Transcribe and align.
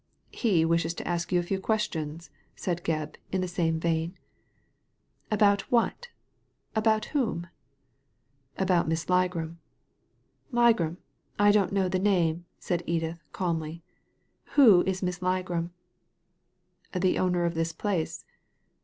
"He 0.43 0.65
wishes 0.65 0.95
to 0.95 1.07
ask 1.07 1.31
you 1.31 1.39
a 1.39 1.43
few 1.43 1.59
questions/' 1.59 2.31
said 2.55 2.83
Gebb 2.83 3.17
in 3.31 3.41
the 3.41 3.47
same 3.47 3.79
vein. 3.79 4.17
«About 5.39 5.69
what? 5.71 6.07
About 6.75 7.05
whom?"•• 7.13 7.41
About 8.57 8.87
Miss 8.87 9.05
Ligram." 9.05 9.57
^Ligram! 10.51 10.97
I 11.37 11.51
don't 11.51 11.71
know 11.71 11.87
the 11.87 11.99
name," 11.99 12.45
said 12.57 12.81
Edith, 12.87 13.21
calmly." 13.31 13.83
Who 14.57 14.81
is 14.87 15.03
Miss 15.03 15.19
Ligram?"• 15.19 15.69
The 16.99 17.19
owner 17.19 17.45
of 17.45 17.53
this 17.53 17.71
place." 17.71 18.25